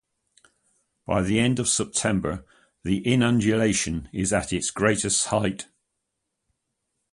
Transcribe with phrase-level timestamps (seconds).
[1.05, 2.43] By the end of September,
[2.81, 5.67] the inundation is at its greatest height.